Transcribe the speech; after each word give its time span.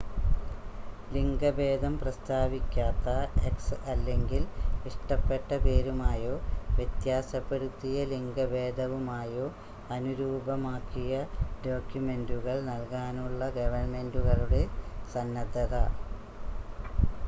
ലിംഗഭേദം 1.11 1.93
പ്രസ്താവിക്കാത്ത 1.99 3.09
x 3.49 3.57
അല്ലെങ്കിൽ 3.91 4.43
ഇഷ്ടപ്പെട്ട 4.85 5.49
പേരുമായോ 5.65 6.33
വ്യത്യാസപ്പെടുത്തിയ 6.77 8.05
ലിംഗഭേദവുമായോ 8.13 9.45
അനുരൂപമാക്കിയ 9.97 11.13
ഡോക്യുമെന്റുകൾ 11.67 12.57
നൽകാനുള്ള 12.71 13.51
ഗവൺമെന്റുകളുടെ 13.59 14.63
സന്നദ്ധത 15.13 15.75